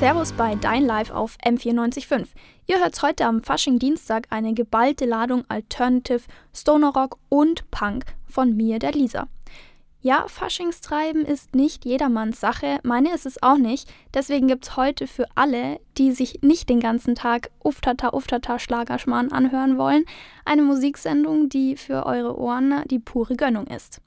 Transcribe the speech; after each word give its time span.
Servus 0.00 0.32
bei 0.32 0.54
Dein 0.54 0.86
Live 0.86 1.10
auf 1.10 1.36
M945. 1.44 2.28
Ihr 2.66 2.80
hört 2.80 3.02
heute 3.02 3.26
am 3.26 3.42
Fasching-Dienstag 3.42 4.28
eine 4.30 4.54
geballte 4.54 5.04
Ladung 5.04 5.44
Alternative, 5.48 6.22
Stoner 6.56 6.94
Rock 6.94 7.18
und 7.28 7.70
Punk 7.70 8.06
von 8.26 8.56
mir, 8.56 8.78
der 8.78 8.92
Lisa. 8.92 9.28
Ja, 10.00 10.24
Faschingstreiben 10.26 11.26
ist 11.26 11.54
nicht 11.54 11.84
jedermanns 11.84 12.40
Sache, 12.40 12.78
meine 12.82 13.14
ist 13.14 13.26
es 13.26 13.42
auch 13.42 13.58
nicht. 13.58 13.92
Deswegen 14.14 14.48
gibt 14.48 14.64
es 14.64 14.76
heute 14.78 15.06
für 15.06 15.26
alle, 15.34 15.80
die 15.98 16.12
sich 16.12 16.40
nicht 16.40 16.70
den 16.70 16.80
ganzen 16.80 17.14
Tag 17.14 17.50
Uftata 17.62 18.14
Uftata 18.14 18.58
Schlagerschmarrn 18.58 19.32
anhören 19.32 19.76
wollen, 19.76 20.06
eine 20.46 20.62
Musiksendung, 20.62 21.50
die 21.50 21.76
für 21.76 22.06
eure 22.06 22.38
Ohren 22.38 22.84
die 22.86 23.00
pure 23.00 23.36
Gönnung 23.36 23.66
ist. 23.66 24.00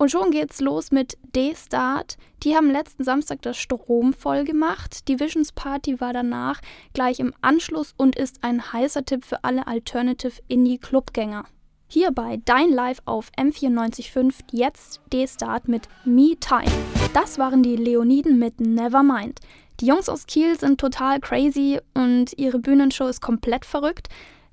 Und 0.00 0.10
schon 0.10 0.30
geht's 0.30 0.62
los 0.62 0.92
mit 0.92 1.18
D-Start. 1.36 2.16
Die 2.42 2.56
haben 2.56 2.70
letzten 2.70 3.04
Samstag 3.04 3.42
das 3.42 3.58
Strom 3.58 4.14
voll 4.14 4.44
gemacht. 4.44 5.06
Die 5.08 5.20
Visions 5.20 5.52
Party 5.52 6.00
war 6.00 6.14
danach 6.14 6.62
gleich 6.94 7.20
im 7.20 7.34
Anschluss 7.42 7.92
und 7.98 8.16
ist 8.16 8.38
ein 8.40 8.72
heißer 8.72 9.04
Tipp 9.04 9.26
für 9.26 9.44
alle 9.44 9.66
Alternative 9.66 10.40
Indie 10.48 10.78
Clubgänger. 10.78 11.44
Hier 11.86 12.12
bei 12.12 12.40
Dein 12.46 12.70
Live 12.70 13.02
auf 13.04 13.30
M945 13.36 14.32
jetzt 14.52 15.02
D-Start 15.12 15.68
mit 15.68 15.86
Me 16.06 16.34
Time. 16.40 16.72
Das 17.12 17.38
waren 17.38 17.62
die 17.62 17.76
Leoniden 17.76 18.38
mit 18.38 18.58
Nevermind. 18.58 19.40
Die 19.80 19.86
Jungs 19.86 20.08
aus 20.08 20.26
Kiel 20.26 20.58
sind 20.58 20.80
total 20.80 21.20
crazy 21.20 21.78
und 21.92 22.38
ihre 22.38 22.58
Bühnenshow 22.58 23.06
ist 23.06 23.20
komplett 23.20 23.66
verrückt. 23.66 24.08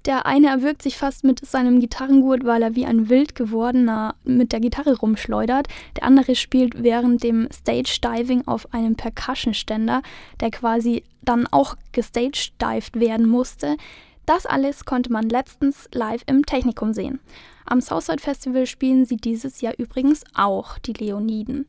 Der 0.07 0.25
eine 0.25 0.47
erwürgt 0.47 0.81
sich 0.81 0.95
fast 0.95 1.25
mit 1.25 1.45
seinem 1.45 1.81
Gitarrengurt, 1.81 2.45
weil 2.45 2.63
er 2.63 2.75
wie 2.75 2.85
ein 2.85 3.09
wild 3.09 3.35
gewordener 3.35 4.15
mit 4.23 4.53
der 4.53 4.61
Gitarre 4.61 4.97
rumschleudert. 4.97 5.67
Der 5.97 6.03
andere 6.03 6.35
spielt 6.35 6.81
während 6.81 7.23
dem 7.23 7.49
Stage-Diving 7.51 8.47
auf 8.47 8.73
einem 8.73 8.95
Percussion-Ständer, 8.95 10.01
der 10.39 10.49
quasi 10.51 11.03
dann 11.23 11.45
auch 11.47 11.75
gestagedived 11.91 13.01
werden 13.01 13.27
musste. 13.27 13.75
Das 14.25 14.45
alles 14.45 14.85
konnte 14.85 15.11
man 15.11 15.27
letztens 15.27 15.89
live 15.93 16.23
im 16.25 16.45
Technikum 16.45 16.93
sehen. 16.93 17.19
Am 17.65 17.81
Southside 17.81 18.21
Festival 18.21 18.65
spielen 18.65 19.05
sie 19.05 19.17
dieses 19.17 19.59
Jahr 19.59 19.73
übrigens 19.77 20.23
auch, 20.33 20.77
die 20.79 20.93
Leoniden. 20.93 21.65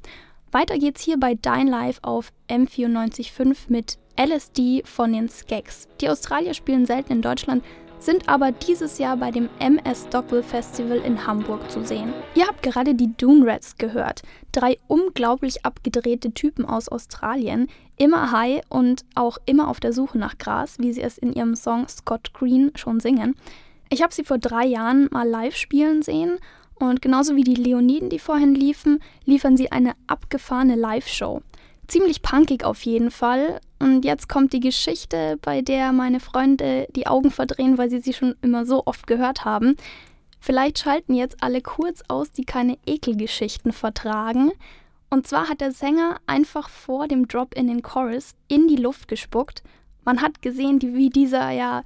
Weiter 0.53 0.79
geht's 0.79 1.03
hier 1.03 1.19
bei 1.19 1.35
Dine 1.35 1.71
Live 1.71 1.99
auf 2.03 2.33
M945 2.49 3.63
mit 3.67 3.99
LSD 4.17 4.83
von 4.85 5.13
den 5.13 5.29
Skeks. 5.29 5.89
Die 6.01 6.09
Australier 6.09 6.55
spielen 6.55 6.87
selten 6.87 7.13
in 7.13 7.23
Deutschland, 7.23 7.65
sind 7.99 8.29
aber 8.29 8.53
dieses 8.53 8.99
Jahr 8.99 9.17
bei 9.17 9.31
dem 9.31 9.49
MS 9.59 10.07
Stockwell 10.09 10.43
Festival 10.43 10.99
in 10.99 11.27
Hamburg 11.27 11.71
zu 11.71 11.85
sehen. 11.85 12.13
Ihr 12.35 12.47
habt 12.47 12.63
gerade 12.63 12.95
die 12.95 13.17
Dune 13.17 13.47
Rats 13.47 13.77
gehört. 13.77 14.23
Drei 14.53 14.79
unglaublich 14.87 15.65
abgedrehte 15.65 16.33
Typen 16.33 16.65
aus 16.65 16.89
Australien, 16.89 17.69
immer 17.97 18.33
high 18.33 18.63
und 18.69 19.05
auch 19.15 19.39
immer 19.47 19.69
auf 19.69 19.81
der 19.81 19.93
Suche 19.93 20.19
nach 20.19 20.39
Gras, 20.39 20.79
wie 20.79 20.93
sie 20.93 21.03
es 21.03 21.19
in 21.19 21.33
ihrem 21.33 21.57
Song 21.57 21.89
Scott 21.89 22.33
Green 22.33 22.73
schon 22.77 23.01
singen. 23.01 23.35
Ich 23.91 24.03
habe 24.03 24.15
sie 24.15 24.25
vor 24.25 24.39
drei 24.39 24.67
Jahren 24.67 25.09
mal 25.11 25.29
live 25.29 25.57
spielen 25.57 26.03
sehen 26.03 26.39
und 26.79 27.03
genauso 27.03 27.37
wie 27.37 27.45
die 27.45 27.55
Leoniden, 27.55 28.09
die 28.09 28.19
vorhin 28.19 28.55
liefen, 28.55 29.01
liefern 29.25 29.57
sie 29.57 29.73
eine 29.73 29.95
abgefahrene 30.07 30.77
Live-Show. 30.77 31.43
Ziemlich 31.89 32.21
punkig 32.21 32.65
auf 32.65 32.83
jeden 32.83 33.11
Fall. 33.11 33.61
Und 33.79 34.05
jetzt 34.05 34.29
kommt 34.29 34.53
die 34.53 34.61
Geschichte, 34.61 35.39
bei 35.41 35.63
der 35.63 35.93
meine 35.93 36.21
Freunde 36.21 36.87
die 36.95 37.07
Augen 37.07 37.31
verdrehen, 37.31 37.79
weil 37.79 37.89
sie 37.89 38.01
sie 38.01 38.13
schon 38.13 38.37
immer 38.43 38.67
so 38.67 38.83
oft 38.85 39.07
gehört 39.07 39.47
haben. 39.47 39.75
Vielleicht 40.39 40.79
schalten 40.79 41.15
jetzt 41.15 41.43
alle 41.43 41.63
kurz 41.63 42.03
aus, 42.09 42.31
die 42.31 42.45
keine 42.45 42.77
Ekelgeschichten 42.87 43.73
vertragen. 43.73 44.53
Und 45.09 45.27
zwar 45.27 45.49
hat 45.49 45.63
der 45.63 45.73
Sänger 45.73 46.17
einfach 46.27 46.69
vor 46.69 47.09
dem 47.09 47.27
Drop 47.27 47.55
in 47.55 47.67
den 47.67 47.81
Chorus 47.81 48.35
in 48.49 48.69
die 48.69 48.77
Luft 48.77 49.09
gespuckt. 49.09 49.63
Man 50.05 50.21
hat 50.21 50.43
gesehen, 50.43 50.81
wie 50.83 51.09
dieser 51.09 51.51
ja 51.51 51.83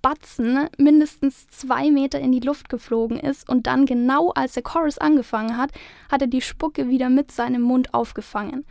Batzen 0.00 0.68
mindestens 0.78 1.46
zwei 1.48 1.90
Meter 1.90 2.18
in 2.18 2.32
die 2.32 2.40
Luft 2.40 2.70
geflogen 2.70 3.20
ist 3.20 3.48
und 3.48 3.66
dann 3.66 3.84
genau 3.86 4.30
als 4.30 4.54
der 4.54 4.62
Chorus 4.62 4.98
angefangen 4.98 5.58
hat, 5.58 5.70
hat 6.10 6.22
er 6.22 6.26
die 6.26 6.40
Spucke 6.40 6.88
wieder 6.88 7.10
mit 7.10 7.30
seinem 7.30 7.62
Mund 7.62 7.92
aufgefangen. 7.94 8.64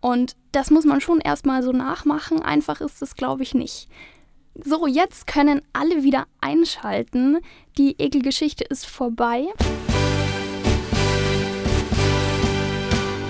Und 0.00 0.36
das 0.52 0.70
muss 0.70 0.84
man 0.84 1.00
schon 1.00 1.20
erstmal 1.20 1.62
so 1.62 1.72
nachmachen. 1.72 2.42
Einfach 2.42 2.80
ist 2.80 3.02
es, 3.02 3.14
glaube 3.14 3.42
ich, 3.42 3.54
nicht. 3.54 3.88
So, 4.54 4.86
jetzt 4.86 5.26
können 5.26 5.62
alle 5.72 6.02
wieder 6.02 6.26
einschalten. 6.40 7.38
Die 7.76 7.94
Ekelgeschichte 7.98 8.64
ist 8.64 8.86
vorbei. 8.86 9.46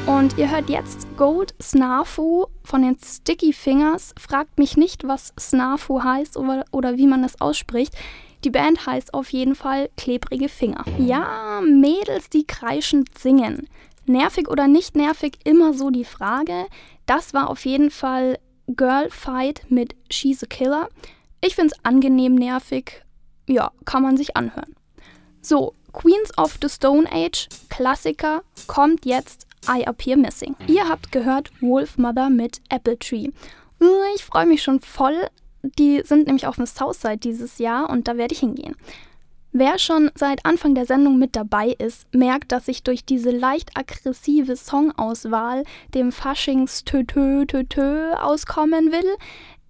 Und 0.06 0.38
ihr 0.38 0.50
hört 0.50 0.70
jetzt 0.70 1.06
Gold 1.18 1.54
Snafu 1.60 2.46
von 2.64 2.80
den 2.80 2.96
Sticky 2.98 3.52
Fingers. 3.52 4.14
Fragt 4.18 4.58
mich 4.58 4.78
nicht, 4.78 5.06
was 5.06 5.34
Snafu 5.38 6.02
heißt 6.02 6.38
oder, 6.38 6.64
oder 6.72 6.96
wie 6.96 7.06
man 7.06 7.20
das 7.20 7.40
ausspricht. 7.42 7.94
Die 8.42 8.50
Band 8.50 8.86
heißt 8.86 9.12
auf 9.12 9.30
jeden 9.32 9.54
Fall 9.54 9.90
Klebrige 9.98 10.48
Finger. 10.48 10.84
Ja, 10.98 11.60
Mädels, 11.60 12.30
die 12.30 12.46
kreischend 12.46 13.18
singen. 13.18 13.68
Nervig 14.08 14.48
oder 14.48 14.66
nicht 14.66 14.96
nervig, 14.96 15.38
immer 15.44 15.74
so 15.74 15.90
die 15.90 16.04
Frage. 16.04 16.66
Das 17.06 17.34
war 17.34 17.50
auf 17.50 17.64
jeden 17.64 17.90
Fall 17.90 18.38
Girl 18.66 19.08
Fight 19.10 19.62
mit 19.68 19.94
She's 20.10 20.42
a 20.42 20.46
Killer. 20.46 20.88
Ich 21.40 21.54
finde 21.54 21.74
es 21.74 21.84
angenehm 21.84 22.34
nervig. 22.34 23.04
Ja, 23.46 23.70
kann 23.84 24.02
man 24.02 24.16
sich 24.16 24.36
anhören. 24.36 24.74
So, 25.40 25.74
Queens 25.92 26.36
of 26.36 26.58
the 26.60 26.68
Stone 26.68 27.08
Age, 27.10 27.48
Klassiker, 27.70 28.42
kommt 28.66 29.06
jetzt 29.06 29.46
I 29.68 29.86
Appear 29.86 30.16
Missing. 30.16 30.54
Ihr 30.66 30.88
habt 30.88 31.12
gehört 31.12 31.50
Wolf 31.60 31.96
Mother 31.98 32.30
mit 32.30 32.60
Apple 32.68 32.98
Tree. 32.98 33.28
Ich 34.14 34.24
freue 34.24 34.46
mich 34.46 34.62
schon 34.62 34.80
voll. 34.80 35.28
Die 35.62 36.02
sind 36.04 36.26
nämlich 36.26 36.46
auf 36.46 36.56
dem 36.56 36.66
Southside 36.66 37.18
dieses 37.18 37.58
Jahr 37.58 37.90
und 37.90 38.06
da 38.06 38.16
werde 38.16 38.34
ich 38.34 38.40
hingehen. 38.40 38.76
Wer 39.52 39.78
schon 39.78 40.10
seit 40.14 40.44
Anfang 40.44 40.74
der 40.74 40.84
Sendung 40.84 41.18
mit 41.18 41.34
dabei 41.34 41.74
ist, 41.78 42.06
merkt, 42.14 42.52
dass 42.52 42.68
ich 42.68 42.82
durch 42.82 43.04
diese 43.04 43.30
leicht 43.30 43.76
aggressive 43.76 44.56
Songauswahl 44.56 45.64
dem 45.94 46.12
Faschings 46.12 46.84
Tötö 46.84 47.46
Tötö 47.46 48.12
auskommen 48.12 48.92
will. 48.92 49.16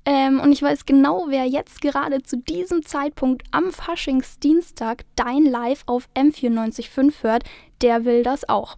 Ähm, 0.04 0.40
und 0.40 0.52
ich 0.52 0.62
weiß 0.62 0.84
genau, 0.84 1.26
wer 1.28 1.44
jetzt 1.44 1.80
gerade 1.80 2.22
zu 2.22 2.38
diesem 2.38 2.84
Zeitpunkt 2.84 3.44
am 3.52 3.70
Faschingsdienstag 3.70 5.04
dein 5.14 5.44
Live 5.44 5.82
auf 5.86 6.08
M945 6.16 7.22
hört, 7.22 7.44
der 7.80 8.04
will 8.04 8.24
das 8.24 8.48
auch. 8.48 8.76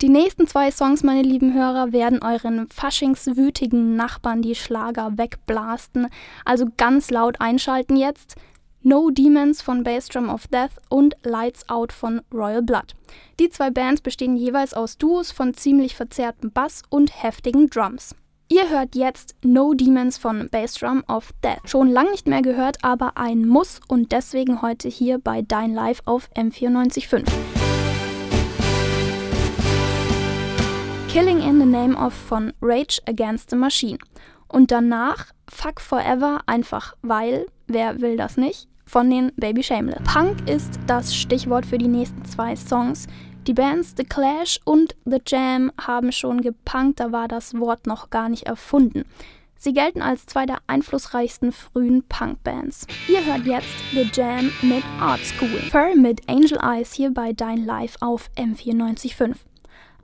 Die 0.00 0.08
nächsten 0.08 0.46
zwei 0.46 0.70
Songs, 0.70 1.02
meine 1.02 1.22
lieben 1.22 1.54
Hörer, 1.54 1.92
werden 1.92 2.22
euren 2.22 2.68
faschingswütigen 2.70 3.96
Nachbarn 3.96 4.42
die 4.42 4.54
Schlager 4.54 5.18
wegblasten. 5.18 6.08
Also 6.44 6.66
ganz 6.76 7.10
laut 7.10 7.40
einschalten 7.40 7.96
jetzt. 7.96 8.36
No 8.90 9.10
Demons 9.10 9.60
von 9.60 9.82
Bassdrum 9.82 10.30
of 10.30 10.46
Death 10.46 10.70
und 10.88 11.14
Lights 11.22 11.68
Out 11.68 11.92
von 11.92 12.22
Royal 12.32 12.62
Blood. 12.62 12.94
Die 13.38 13.50
zwei 13.50 13.68
Bands 13.68 14.00
bestehen 14.00 14.34
jeweils 14.34 14.72
aus 14.72 14.96
Duos 14.96 15.30
von 15.30 15.52
ziemlich 15.52 15.94
verzerrtem 15.94 16.52
Bass 16.52 16.80
und 16.88 17.22
heftigen 17.22 17.68
Drums. 17.68 18.14
Ihr 18.48 18.70
hört 18.70 18.94
jetzt 18.94 19.36
No 19.44 19.74
Demons 19.74 20.16
von 20.16 20.48
Bassdrum 20.48 21.04
of 21.06 21.34
Death. 21.44 21.68
Schon 21.68 21.90
lange 21.90 22.12
nicht 22.12 22.26
mehr 22.26 22.40
gehört, 22.40 22.78
aber 22.82 23.18
ein 23.18 23.46
Muss 23.46 23.78
und 23.88 24.10
deswegen 24.10 24.62
heute 24.62 24.88
hier 24.88 25.18
bei 25.18 25.42
Dein 25.42 25.74
Live 25.74 26.00
auf 26.06 26.30
M945. 26.34 27.30
Killing 31.08 31.42
in 31.42 31.60
the 31.60 31.66
Name 31.66 31.94
of 31.94 32.14
von 32.14 32.54
Rage 32.62 33.02
Against 33.06 33.50
the 33.50 33.56
Machine. 33.56 33.98
Und 34.48 34.70
danach 34.70 35.26
Fuck 35.46 35.82
Forever, 35.82 36.40
einfach 36.46 36.94
weil, 37.02 37.48
wer 37.66 38.00
will 38.00 38.16
das 38.16 38.38
nicht, 38.38 38.66
von 38.88 39.10
den 39.10 39.30
Baby 39.36 39.62
Shameless. 39.62 40.02
Punk 40.04 40.48
ist 40.48 40.80
das 40.86 41.14
Stichwort 41.14 41.66
für 41.66 41.78
die 41.78 41.88
nächsten 41.88 42.24
zwei 42.24 42.56
Songs. 42.56 43.06
Die 43.46 43.52
Bands 43.54 43.94
The 43.96 44.04
Clash 44.04 44.58
und 44.64 44.96
The 45.04 45.20
Jam 45.26 45.70
haben 45.80 46.10
schon 46.10 46.40
gepunkt, 46.40 46.98
da 47.00 47.12
war 47.12 47.28
das 47.28 47.58
Wort 47.58 47.86
noch 47.86 48.10
gar 48.10 48.28
nicht 48.28 48.44
erfunden. 48.44 49.04
Sie 49.56 49.72
gelten 49.72 50.02
als 50.02 50.26
zwei 50.26 50.46
der 50.46 50.58
einflussreichsten 50.68 51.52
frühen 51.52 52.04
Punk-Bands. 52.08 52.86
Ihr 53.08 53.24
hört 53.24 53.44
jetzt 53.44 53.74
The 53.92 54.08
Jam 54.12 54.52
mit 54.62 54.84
Art 55.00 55.20
School. 55.20 55.60
Fur 55.70 55.96
mit 55.96 56.28
Angel 56.28 56.58
Eyes 56.62 56.92
hier 56.92 57.12
bei 57.12 57.32
Dein 57.32 57.64
Live 57.64 57.96
auf 58.00 58.30
M945. 58.36 59.34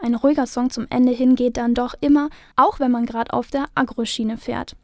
Ein 0.01 0.17
ruhiger 0.17 0.47
Song 0.47 0.71
zum 0.71 0.87
Ende 0.91 1.13
hin 1.13 1.37
geht 1.37 1.57
dann 1.57 1.73
doch 1.73 1.95
immer, 2.01 2.29
auch 2.57 2.81
wenn 2.81 2.91
man 2.91 3.07
gerade 3.07 3.33
auf 3.33 3.49
der 3.51 3.67
Agro-Schiene 3.75 4.37
fährt. 4.37 4.77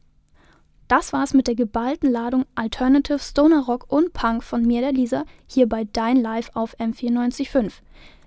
Das 0.91 1.13
war's 1.13 1.35
mit 1.35 1.47
der 1.47 1.55
geballten 1.55 2.11
Ladung 2.11 2.47
Alternative, 2.57 3.21
Stoner 3.21 3.61
Rock 3.61 3.85
und 3.93 4.13
Punk 4.13 4.43
von 4.43 4.63
mir, 4.67 4.81
der 4.81 4.91
Lisa, 4.91 5.25
hier 5.47 5.69
bei 5.69 5.85
Dein 5.85 6.17
Live 6.17 6.51
auf 6.55 6.77
M945. 6.81 7.75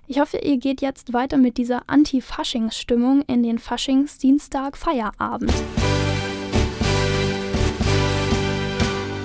Ich 0.06 0.18
hoffe, 0.18 0.38
ihr 0.38 0.56
geht 0.56 0.80
jetzt 0.80 1.12
weiter 1.12 1.36
mit 1.36 1.58
dieser 1.58 1.82
Anti-Faschings-Stimmung 1.88 3.20
in 3.26 3.42
den 3.42 3.58
Faschings-Dienstag-Feierabend. 3.58 5.52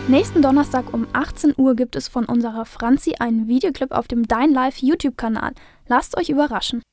Nächsten 0.10 0.42
Donnerstag 0.42 0.94
um 0.94 1.08
18 1.14 1.54
Uhr 1.56 1.78
gibt 1.78 1.96
es 1.96 2.10
von 2.10 2.26
unserer 2.26 2.66
Franzi 2.66 3.16
einen 3.20 3.48
Videoclip 3.48 3.94
auf 3.94 4.10
dem 4.10 4.28
Dein 4.28 4.52
Live 4.52 4.80
YouTube-Kanal. 4.80 5.54
Lasst 5.88 6.18
euch 6.18 6.28
überraschen. 6.28 6.84